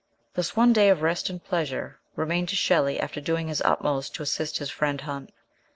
[0.33, 4.23] Thus one day of rest and pleasure remained to Shelley after doing his utmost to
[4.23, 5.29] assist his friend Hunt.